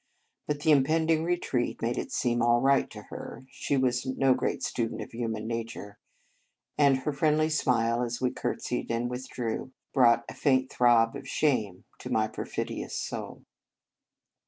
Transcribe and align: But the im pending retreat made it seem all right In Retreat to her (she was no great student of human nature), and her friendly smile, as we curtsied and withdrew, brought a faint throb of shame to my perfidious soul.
But 0.47 0.61
the 0.61 0.71
im 0.71 0.83
pending 0.83 1.23
retreat 1.23 1.79
made 1.79 1.95
it 1.95 2.11
seem 2.11 2.41
all 2.41 2.59
right 2.59 2.85
In 2.91 3.01
Retreat 3.01 3.07
to 3.07 3.15
her 3.15 3.43
(she 3.51 3.77
was 3.77 4.03
no 4.03 4.33
great 4.33 4.63
student 4.63 4.99
of 4.99 5.11
human 5.11 5.45
nature), 5.45 5.99
and 6.75 6.97
her 6.97 7.13
friendly 7.13 7.49
smile, 7.51 8.01
as 8.01 8.19
we 8.19 8.31
curtsied 8.31 8.89
and 8.89 9.11
withdrew, 9.11 9.71
brought 9.93 10.25
a 10.27 10.33
faint 10.33 10.71
throb 10.71 11.15
of 11.15 11.27
shame 11.29 11.83
to 11.99 12.09
my 12.09 12.27
perfidious 12.27 12.95
soul. 12.95 13.43